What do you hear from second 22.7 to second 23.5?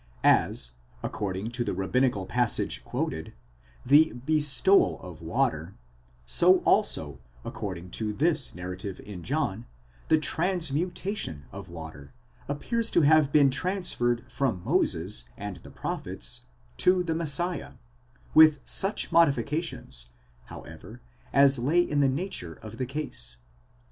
the case.